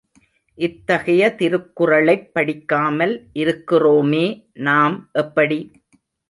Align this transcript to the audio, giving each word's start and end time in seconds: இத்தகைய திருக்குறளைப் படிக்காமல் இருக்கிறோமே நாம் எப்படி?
இத்தகைய 0.57 1.35
திருக்குறளைப் 1.39 2.33
படிக்காமல் 2.33 3.13
இருக்கிறோமே 3.33 4.25
நாம் 4.61 4.97
எப்படி? 5.13 5.59